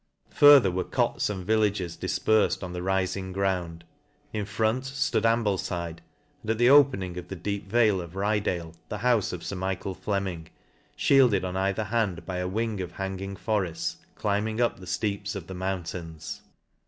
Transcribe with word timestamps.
further 0.31 0.71
were 0.71 0.83
cots 0.83 1.29
and 1.29 1.45
villages 1.45 1.95
difper 1.95 2.49
fed 2.51 2.63
on 2.63 2.73
the 2.73 2.81
riling 2.81 3.31
ground; 3.31 3.83
in 4.33 4.45
front, 4.45 4.83
ftood 4.85 5.21
Ambkfide, 5.25 5.99
and 6.41 6.49
at 6.49 6.57
the 6.57 6.71
open 6.71 7.03
ing 7.03 7.17
of 7.19 7.27
the 7.27 7.35
deep 7.35 7.69
vale 7.69 8.01
of 8.01 8.15
Rydale, 8.15 8.73
the 8.89 8.97
houfe 8.97 9.31
of 9.31 9.43
Sir 9.43 9.57
Michael 9.57 9.93
Flemings 9.93 10.49
fhielded 10.97 11.43
on 11.43 11.55
either 11.55 11.83
hand 11.83 12.25
by 12.25 12.41
awing 12.41 12.81
of 12.81 12.93
hanging 12.93 13.35
forefts, 13.35 13.97
climb'ng 14.17 14.59
up 14.59 14.79
the 14.79 14.87
fleeps 14.87 15.35
of 15.35 15.45
the 15.45 15.53
mountains. 15.53 16.41